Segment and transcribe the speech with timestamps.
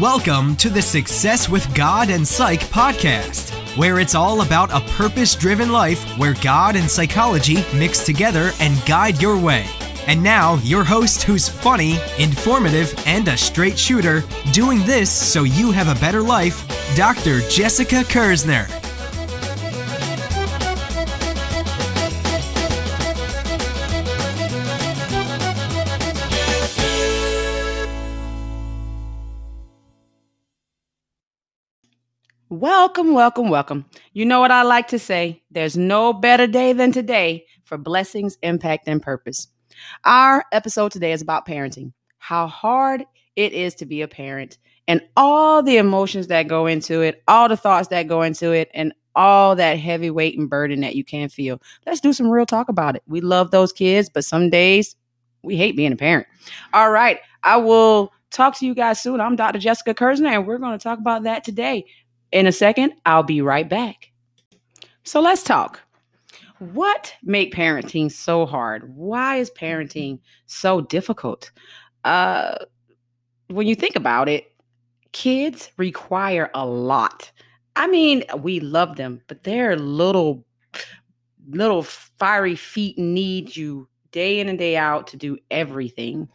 [0.00, 5.34] Welcome to the Success with God and Psych podcast, where it's all about a purpose
[5.34, 9.64] driven life where God and psychology mix together and guide your way.
[10.06, 14.22] And now, your host, who's funny, informative, and a straight shooter,
[14.52, 17.40] doing this so you have a better life, Dr.
[17.48, 18.85] Jessica Kersner.
[32.56, 33.84] Welcome, welcome, welcome.
[34.14, 35.42] You know what I like to say?
[35.50, 39.48] There's no better day than today for blessings, impact, and purpose.
[40.04, 43.04] Our episode today is about parenting, how hard
[43.36, 44.56] it is to be a parent,
[44.88, 48.70] and all the emotions that go into it, all the thoughts that go into it,
[48.72, 51.60] and all that heavy weight and burden that you can feel.
[51.84, 53.02] Let's do some real talk about it.
[53.06, 54.96] We love those kids, but some days
[55.42, 56.26] we hate being a parent.
[56.72, 57.18] All right.
[57.42, 59.20] I will talk to you guys soon.
[59.20, 59.58] I'm Dr.
[59.58, 61.84] Jessica Kersner, and we're going to talk about that today.
[62.32, 64.10] In a second, I'll be right back.
[65.04, 65.80] So let's talk.
[66.58, 68.94] What make parenting so hard?
[68.94, 71.50] Why is parenting so difficult?
[72.04, 72.56] Uh,
[73.48, 74.52] when you think about it,
[75.12, 77.30] kids require a lot.
[77.76, 80.44] I mean, we love them, but they're little,
[81.48, 86.26] little fiery feet need you day in and day out to do everything.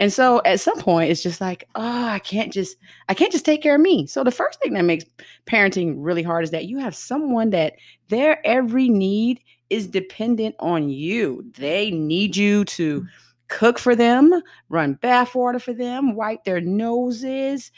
[0.00, 2.76] And so at some point it's just like, oh, I can't just
[3.08, 4.08] I can't just take care of me.
[4.08, 5.04] So the first thing that makes
[5.46, 7.74] parenting really hard is that you have someone that
[8.08, 11.44] their every need is dependent on you.
[11.56, 13.06] They need you to
[13.46, 17.70] cook for them, run bath water for them, wipe their noses,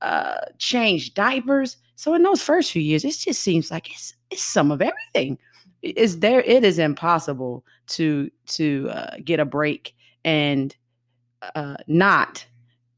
[0.00, 1.76] uh, change diapers.
[1.96, 5.38] So in those first few years, it just seems like it's it's some of everything.
[5.82, 6.42] Is there?
[6.42, 9.94] It is impossible to to uh, get a break
[10.24, 10.74] and
[11.54, 12.44] uh, not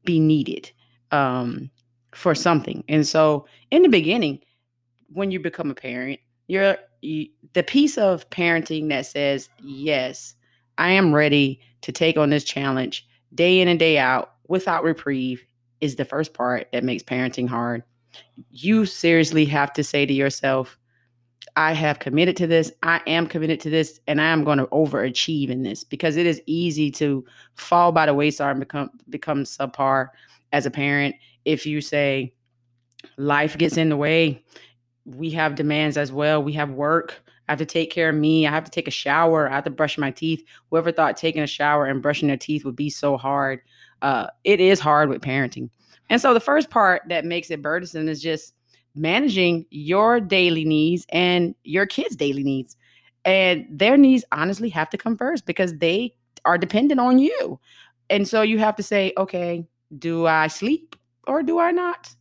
[0.03, 0.71] be needed
[1.11, 1.69] um,
[2.13, 2.83] for something.
[2.87, 4.39] And so, in the beginning,
[5.13, 10.35] when you become a parent, you're you, the piece of parenting that says, "Yes,
[10.77, 15.43] I am ready to take on this challenge day in and day out without reprieve,"
[15.79, 17.83] is the first part that makes parenting hard.
[18.49, 20.77] You seriously have to say to yourself,
[21.55, 22.71] I have committed to this.
[22.83, 26.25] I am committed to this, and I am going to overachieve in this because it
[26.25, 27.25] is easy to
[27.55, 30.09] fall by the wayside and become become subpar
[30.53, 32.33] as a parent if you say
[33.17, 34.43] life gets in the way.
[35.05, 36.43] We have demands as well.
[36.43, 37.23] We have work.
[37.47, 38.47] I have to take care of me.
[38.47, 39.49] I have to take a shower.
[39.49, 40.43] I have to brush my teeth.
[40.69, 43.61] Whoever thought taking a shower and brushing their teeth would be so hard,
[44.01, 45.69] uh, it is hard with parenting.
[46.09, 48.53] And so the first part that makes it burdensome is just
[48.95, 52.75] managing your daily needs and your kids' daily needs.
[53.23, 56.13] And their needs honestly have to come first because they
[56.45, 57.59] are dependent on you.
[58.09, 59.65] And so you have to say, okay,
[59.97, 60.95] do I sleep
[61.27, 62.13] or do I not?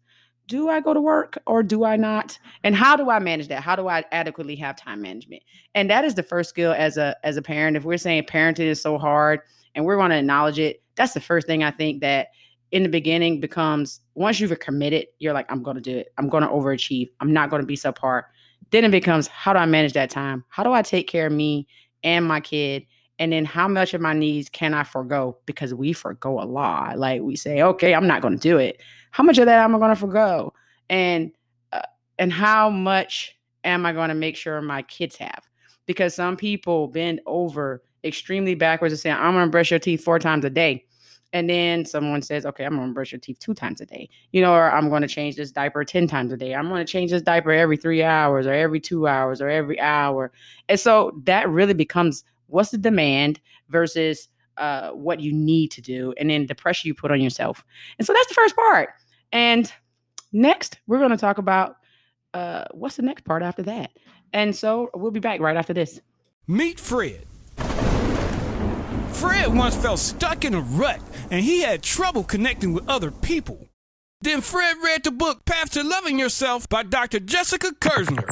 [0.47, 2.39] Do I go to work or do I not?
[2.65, 3.63] And how do I manage that?
[3.63, 5.43] How do I adequately have time management?
[5.75, 7.77] And that is the first skill as a as a parent.
[7.77, 9.41] If we're saying parenting is so hard
[9.75, 12.29] and we're going to acknowledge it, that's the first thing I think that
[12.73, 16.13] in the beginning becomes once you've committed, you're like, I'm to do it.
[16.19, 17.09] I'm to overachieve.
[17.21, 18.25] I'm not to be subpar.
[18.71, 20.45] Then it becomes, how do I manage that time?
[20.49, 21.67] How do I take care of me
[22.05, 22.87] and my kid?
[23.19, 25.37] And then how much of my needs can I forego?
[25.47, 26.99] Because we forego a lot.
[26.99, 28.81] Like we say, okay, I'm not to do it.
[29.11, 30.55] How much of that am I to forego?
[30.89, 31.33] And
[31.73, 31.83] uh,
[32.19, 35.49] and how much am I to make sure my kids have?
[35.87, 40.19] Because some people bend over extremely backwards and say, I'm to brush your teeth four
[40.19, 40.87] times a day
[41.33, 44.41] and then someone says, okay, I'm gonna brush your teeth two times a day, you
[44.41, 46.55] know, or I'm gonna change this diaper 10 times a day.
[46.55, 50.33] I'm gonna change this diaper every three hours or every two hours or every hour.
[50.69, 56.13] And so that really becomes what's the demand versus uh, what you need to do,
[56.19, 57.65] and then the pressure you put on yourself.
[57.99, 58.91] And so that's the first part.
[59.33, 59.73] And
[60.33, 61.77] next, we're gonna talk about
[62.35, 63.93] uh, what's the next part after that.
[64.33, 66.01] And so we'll be back right after this.
[66.47, 67.27] Meet Fred.
[69.21, 70.99] Fred once felt stuck in a rut
[71.31, 73.69] and he had trouble connecting with other people.
[74.23, 77.21] Then Fred read the book Path to Loving Yourself by Dr.
[77.21, 78.25] Jessica Kersner.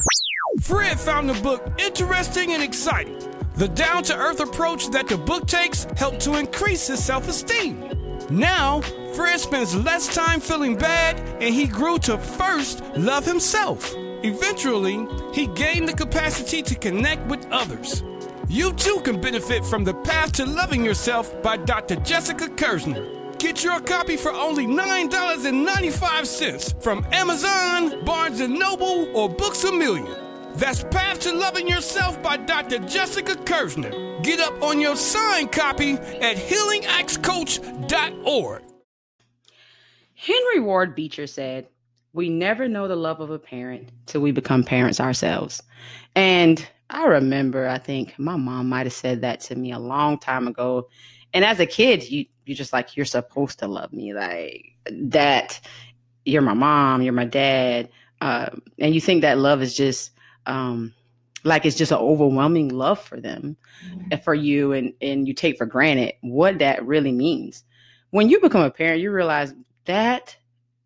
[0.63, 3.19] Fred found the book interesting and exciting.
[3.55, 7.87] The down to earth approach that the book takes helped to increase his self esteem.
[8.31, 8.81] Now,
[9.13, 13.93] Fred spends less time feeling bad and he grew to first love himself.
[14.23, 15.05] Eventually,
[15.35, 18.01] he gained the capacity to connect with others.
[18.51, 21.97] You too can benefit from The Path to Loving Yourself by Dr.
[21.97, 23.37] Jessica Kersner.
[23.37, 30.07] Get your copy for only $9.95 from Amazon, Barnes & Noble, or Books A Million.
[30.55, 32.79] That's Path to Loving Yourself by Dr.
[32.79, 34.23] Jessica Kersner.
[34.23, 38.63] Get up on your signed copy at healingaxcoach.org.
[40.15, 41.67] Henry Ward Beecher said,
[42.13, 45.61] We never know the love of a parent till we become parents ourselves.
[46.15, 50.17] And I remember, I think my mom might have said that to me a long
[50.17, 50.89] time ago.
[51.33, 55.59] And as a kid, you you just like you're supposed to love me, like that.
[56.25, 57.89] You're my mom, you're my dad,
[58.21, 58.49] uh,
[58.79, 60.11] and you think that love is just
[60.45, 60.93] um,
[61.43, 63.55] like it's just an overwhelming love for them,
[63.85, 64.17] mm-hmm.
[64.23, 67.63] for you, and and you take for granted what that really means.
[68.09, 69.53] When you become a parent, you realize
[69.85, 70.35] that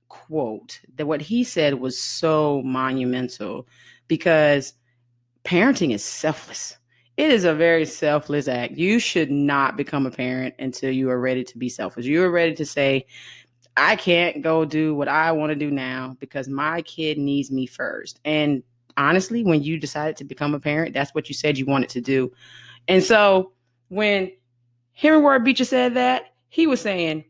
[0.10, 3.68] quote that what he said was so monumental
[4.08, 4.74] because
[5.44, 6.78] parenting is selfless.
[7.16, 8.74] It is a very selfless act.
[8.74, 12.06] You should not become a parent until you are ready to be selfish.
[12.06, 13.06] You are ready to say,
[13.78, 17.66] I can't go do what I want to do now because my kid needs me
[17.66, 18.20] first.
[18.26, 18.64] And
[18.98, 22.02] honestly, when you decided to become a parent, that's what you said you wanted to
[22.02, 22.32] do.
[22.88, 23.52] And so
[23.90, 24.32] when
[24.94, 27.26] Henry Ward Beecher said that, he was saying,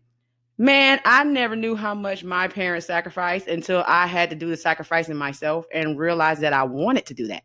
[0.58, 4.58] Man, I never knew how much my parents sacrificed until I had to do the
[4.58, 7.44] sacrificing myself and realized that I wanted to do that.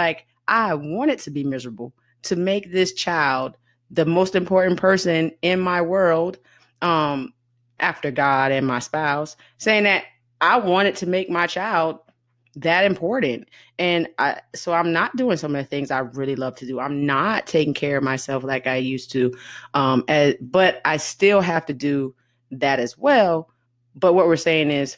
[0.00, 1.92] Like I wanted to be miserable
[2.22, 3.56] to make this child
[3.90, 6.38] the most important person in my world
[6.80, 7.34] um
[7.80, 10.04] after God and my spouse, saying that
[10.40, 11.98] I wanted to make my child
[12.56, 13.48] that important.
[13.78, 16.80] And I so I'm not doing some of the things I really love to do.
[16.80, 19.32] I'm not taking care of myself like I used to.
[19.74, 22.14] Um as, but I still have to do
[22.52, 23.50] that as well.
[23.94, 24.96] But what we're saying is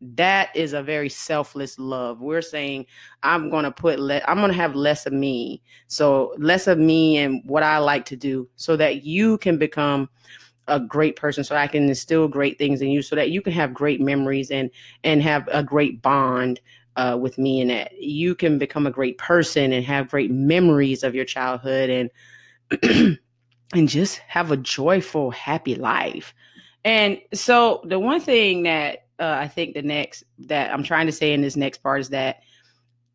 [0.00, 2.20] that is a very selfless love.
[2.20, 2.86] We're saying
[3.22, 5.62] I'm going to put le- I'm going to have less of me.
[5.88, 10.08] So less of me and what I like to do so that you can become
[10.68, 13.52] a great person so I can instill great things in you so that you can
[13.52, 14.70] have great memories and
[15.04, 16.60] and have a great bond
[16.96, 21.02] uh, with me and that you can become a great person and have great memories
[21.02, 22.10] of your childhood and
[23.74, 26.34] and just have a joyful happy life.
[26.84, 31.12] And so the one thing that uh, I think the next that I'm trying to
[31.12, 32.40] say in this next part is that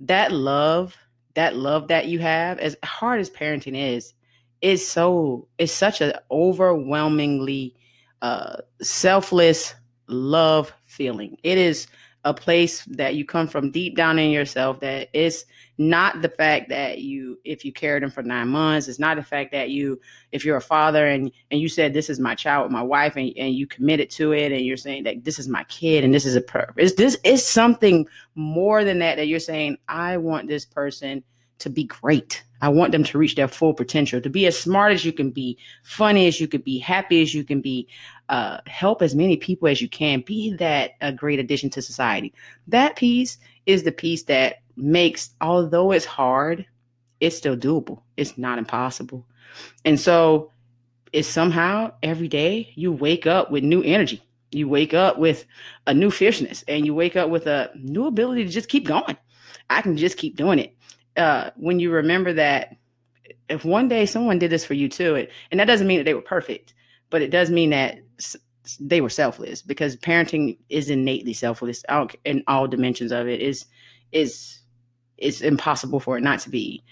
[0.02, 0.96] that love,
[1.34, 4.13] that love that you have, as hard as parenting is,
[4.62, 7.75] is so it's such an overwhelmingly
[8.22, 9.75] uh, selfless
[10.07, 11.38] love feeling.
[11.44, 11.88] It is
[12.25, 15.45] a place that you come from deep down in yourself that it's
[15.77, 19.24] not the fact that you if you carried him for nine months it's not the
[19.24, 20.00] fact that you
[20.31, 23.31] if you're a father and and you said this is my child my wife and,
[23.38, 26.25] and you committed to it and you're saying that this is my kid and this
[26.25, 30.66] is a purpose this is something more than that that you're saying i want this
[30.66, 31.24] person
[31.60, 32.44] to be great.
[32.62, 34.21] I want them to reach their full potential.
[34.21, 37.33] To be as smart as you can be funny as you can be happy as
[37.33, 37.88] you can be
[38.30, 42.33] uh, help as many people as you can be that a great addition to society
[42.68, 46.66] that piece is the piece that makes, although it's hard,
[47.19, 48.01] it's still doable.
[48.18, 49.25] It's not impossible.
[49.83, 50.51] And so
[51.13, 54.22] it's somehow every day you wake up with new energy.
[54.51, 55.45] You wake up with
[55.88, 59.18] a new fierceness and you wake up with a new ability to just keep going.
[59.69, 60.75] I can just keep doing it.
[61.18, 62.75] Uh, when you remember that
[63.50, 66.04] if one day someone did this for you too, it, and that doesn't mean that
[66.04, 66.74] they were perfect,
[67.10, 68.00] but it does mean that
[68.79, 71.83] they were selfless because parenting is innately selfless
[72.23, 73.65] in all dimensions of it is
[74.12, 74.59] is
[75.17, 76.83] it's impossible for it not to be.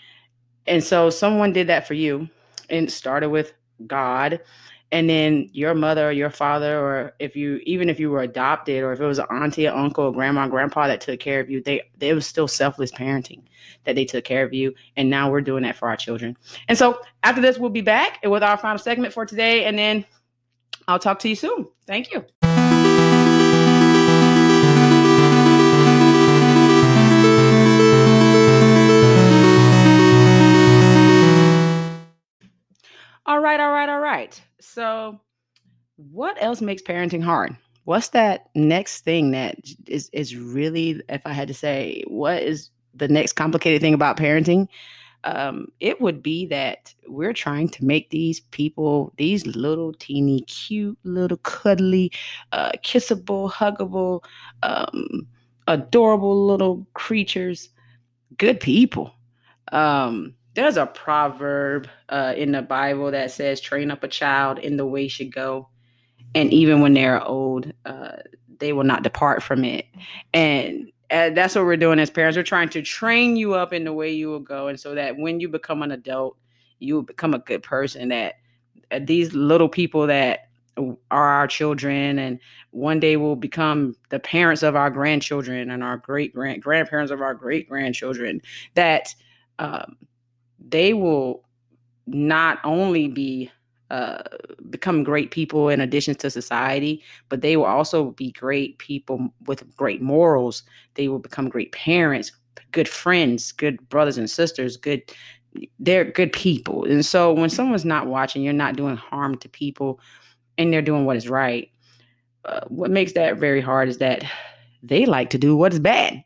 [0.68, 2.30] And so someone did that for you
[2.70, 3.54] and started with
[3.86, 4.40] God
[4.94, 8.84] and then your mother or your father or if you even if you were adopted
[8.84, 11.50] or if it was an auntie or uncle or grandma grandpa that took care of
[11.50, 13.42] you they they was still selfless parenting
[13.86, 16.78] that they took care of you and now we're doing that for our children and
[16.78, 20.06] so after this we'll be back with our final segment for today and then
[20.88, 22.26] i'll talk to you soon thank you
[33.26, 34.40] All right, all right, all right.
[34.60, 35.20] So,
[35.96, 37.56] what else makes parenting hard?
[37.86, 42.70] What's that next thing that is is really, if I had to say, what is
[42.94, 44.68] the next complicated thing about parenting?
[45.26, 50.98] Um, it would be that we're trying to make these people, these little teeny, cute,
[51.04, 52.12] little cuddly,
[52.52, 54.24] uh, kissable, huggable,
[54.64, 55.28] um,
[55.68, 57.70] adorable little creatures,
[58.38, 59.14] good people.
[59.72, 64.78] Um, there's a proverb uh, in the Bible that says, train up a child in
[64.78, 65.70] the way should go.
[66.36, 68.18] And even when they're old, uh,
[68.60, 69.86] they will not depart from it.
[70.34, 72.36] And uh, that's what we're doing as parents.
[72.36, 74.68] We're trying to train you up in the way you will go.
[74.68, 76.38] And so that when you become an adult,
[76.80, 78.10] you will become a good person.
[78.10, 78.36] That
[78.92, 82.40] uh, these little people that are our children and
[82.72, 87.22] one day will become the parents of our grandchildren and our great grand grandparents of
[87.22, 88.42] our great grandchildren
[88.74, 89.14] that
[89.60, 89.96] um,
[90.68, 91.44] they will
[92.08, 93.52] not only be
[93.90, 94.24] uh,
[94.70, 99.76] become great people in addition to society, but they will also be great people with
[99.76, 100.64] great morals.
[100.96, 102.32] They will become great parents,
[102.72, 105.04] good friends, good brothers and sisters, good
[105.80, 106.86] they're good people.
[106.86, 110.00] And so when someone's not watching, you're not doing harm to people
[110.58, 111.70] and they're doing what is right.
[112.46, 114.24] Uh, what makes that very hard is that
[114.82, 116.24] they like to do what is bad.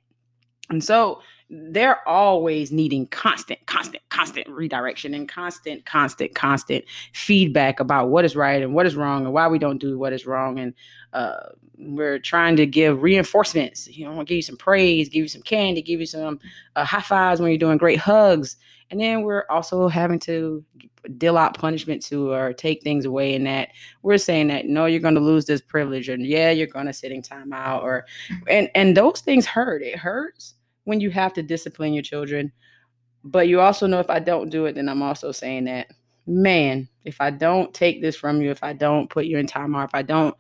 [0.70, 8.10] And so they're always needing constant, constant, constant redirection and constant, constant, constant feedback about
[8.10, 10.60] what is right and what is wrong and why we don't do what is wrong.
[10.60, 10.74] And
[11.14, 11.38] uh,
[11.78, 13.88] we're trying to give reinforcements.
[13.88, 16.06] You know, I want to give you some praise, give you some candy, give you
[16.06, 16.40] some
[16.76, 18.58] uh, high fives when you're doing great hugs.
[18.90, 20.64] And then we're also having to
[21.18, 23.70] deal out punishment to or take things away in that
[24.02, 26.94] we're saying that no, you're going to lose this privilege, and yeah, you're going to
[26.94, 28.06] sitting time out, or
[28.48, 29.82] and and those things hurt.
[29.82, 30.56] It hurts
[30.88, 32.50] when you have to discipline your children.
[33.26, 35.92] But you also know if I don't do it, then I'm also saying that,
[36.26, 39.84] man, if I don't take this from you, if I don't put you in timeout,
[39.84, 40.34] if I don't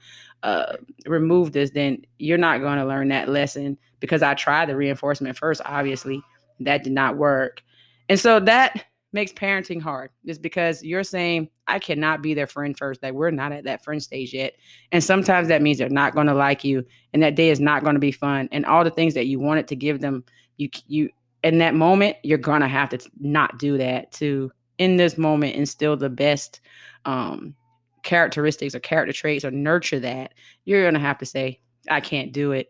[0.43, 4.77] uh, remove this, then you're not going to learn that lesson because I tried the
[4.77, 6.21] reinforcement first, obviously.
[6.61, 7.61] That did not work.
[8.07, 12.77] And so that makes parenting hard is because you're saying I cannot be their friend
[12.77, 14.53] first that we're not at that friend stage yet.
[14.91, 17.83] And sometimes that means they're not going to like you and that day is not
[17.83, 20.23] going to be fun and all the things that you wanted to give them
[20.57, 21.09] you you
[21.43, 25.55] in that moment you're going to have to not do that to in this moment
[25.55, 26.61] instill the best
[27.05, 27.55] um
[28.03, 30.33] characteristics or character traits or nurture that
[30.65, 31.59] you're going to have to say
[31.89, 32.69] I can't do it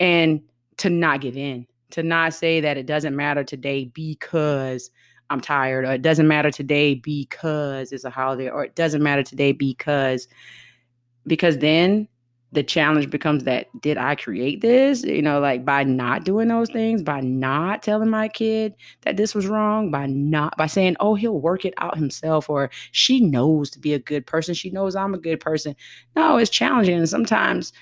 [0.00, 0.40] and
[0.78, 4.90] to not give in to not say that it doesn't matter today because
[5.34, 9.22] I'm tired, or it doesn't matter today because it's a holiday, or it doesn't matter
[9.22, 10.28] today because,
[11.26, 12.08] because then
[12.52, 15.02] the challenge becomes that did I create this?
[15.02, 19.34] You know, like by not doing those things, by not telling my kid that this
[19.34, 23.70] was wrong, by not by saying, "Oh, he'll work it out himself," or she knows
[23.70, 25.74] to be a good person, she knows I'm a good person.
[26.16, 27.72] No, it's challenging, and sometimes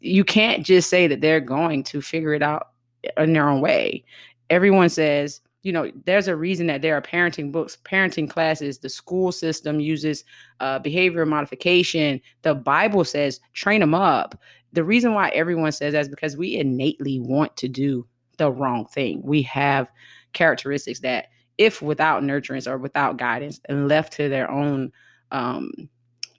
[0.00, 2.68] you can't just say that they're going to figure it out
[3.04, 4.04] eh, in their own way.
[4.50, 8.78] Everyone says you know, there's a reason that there are parenting books, parenting classes.
[8.78, 10.24] The school system uses
[10.60, 12.20] uh, behavior modification.
[12.42, 14.40] The Bible says train them up.
[14.72, 18.06] The reason why everyone says that is because we innately want to do
[18.38, 19.20] the wrong thing.
[19.22, 19.90] We have
[20.32, 21.26] characteristics that,
[21.58, 24.92] if without nurturance or without guidance and left to their own
[25.30, 25.70] um,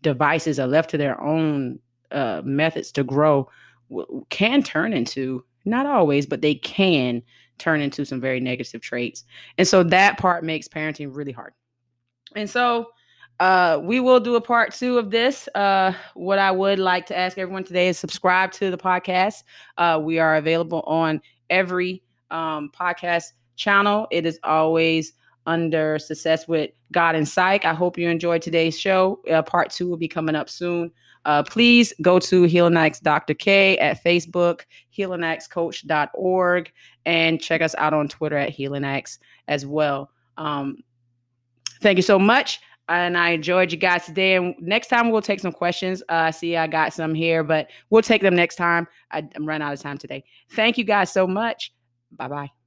[0.02, 1.78] devices or left to their own
[2.10, 3.48] uh, methods to grow,
[3.92, 7.22] w- can turn into not always, but they can
[7.58, 9.24] turn into some very negative traits.
[9.58, 11.54] And so that part makes parenting really hard.
[12.36, 12.88] And so
[13.40, 15.50] uh, we will do a part two of this.
[15.56, 19.44] Uh, what I would like to ask everyone today is subscribe to the podcast.
[19.78, 24.08] Uh, we are available on every um, podcast channel.
[24.12, 25.14] It is always
[25.46, 27.66] under Success with God and Psych.
[27.66, 29.20] I hope you enjoyed today's show.
[29.30, 30.92] Uh, part two will be coming up soon.
[31.26, 33.34] Uh, please go to Healinax Dr.
[33.34, 34.62] K at Facebook,
[34.98, 36.72] healinaxcoach.org,
[37.06, 40.10] and check us out on Twitter at Healinax as well.
[40.38, 40.78] Um,
[41.82, 42.60] thank you so much.
[42.90, 44.36] And I enjoyed you guys today.
[44.36, 46.04] And next time we'll take some questions.
[46.10, 48.88] Uh, see I got some here, but we'll take them next time.
[49.12, 50.24] I, I'm running out of time today.
[50.52, 51.74] Thank you guys so much.
[52.12, 52.61] Bye bye.